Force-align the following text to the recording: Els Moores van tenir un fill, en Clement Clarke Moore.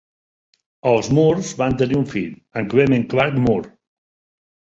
Els 0.91 1.09
Moores 1.17 1.51
van 1.59 1.77
tenir 1.81 1.99
un 1.99 2.07
fill, 2.15 2.33
en 2.63 2.71
Clement 2.73 3.07
Clarke 3.13 3.45
Moore. 3.45 3.71